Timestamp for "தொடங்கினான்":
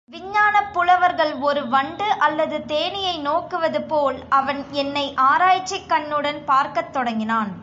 6.93-7.51